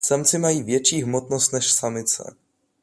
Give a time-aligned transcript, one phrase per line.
[0.05, 2.35] Samci mají větší hmotnost než samice.